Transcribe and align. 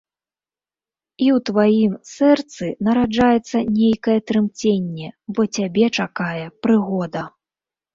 І 1.25 1.27
ў 1.35 1.43
тваім 1.49 1.93
сэрцы 2.13 2.71
нараджаецца 2.89 3.57
нейкае 3.79 4.19
трымценне, 4.33 5.09
бо 5.33 5.41
цябе 5.55 5.85
чакае 5.97 6.45
прыгода. 6.67 7.21